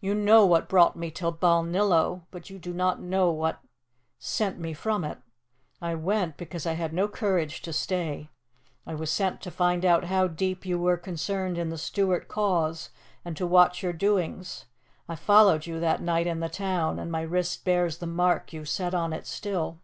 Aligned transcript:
"You 0.00 0.14
know 0.14 0.46
what 0.46 0.66
brought 0.66 0.96
me 0.96 1.10
to 1.10 1.30
Balnillo, 1.30 2.22
but 2.30 2.48
you 2.48 2.58
do 2.58 2.72
not 2.72 3.02
know 3.02 3.30
what 3.30 3.60
sent 4.18 4.58
me 4.58 4.72
from 4.72 5.04
it. 5.04 5.18
I 5.78 5.94
went 5.94 6.38
because 6.38 6.64
I 6.64 6.72
had 6.72 6.94
no 6.94 7.06
courage 7.06 7.60
to 7.60 7.70
stay. 7.74 8.30
I 8.86 8.94
was 8.94 9.10
sent 9.10 9.42
to 9.42 9.50
find 9.50 9.84
out 9.84 10.04
how 10.04 10.26
deep 10.26 10.64
you 10.64 10.80
were 10.80 10.96
concerned 10.96 11.58
in 11.58 11.68
the 11.68 11.76
Stuart 11.76 12.28
cause 12.28 12.88
and 13.26 13.36
to 13.36 13.46
watch 13.46 13.82
your 13.82 13.92
doings. 13.92 14.64
I 15.06 15.16
followed 15.16 15.66
you 15.66 15.78
that 15.80 16.00
night 16.00 16.26
in 16.26 16.40
the 16.40 16.48
town, 16.48 16.98
and 16.98 17.12
my 17.12 17.20
wrist 17.20 17.62
bears 17.66 17.98
the 17.98 18.06
mark 18.06 18.54
you 18.54 18.64
set 18.64 18.94
on 18.94 19.12
it 19.12 19.26
still. 19.26 19.80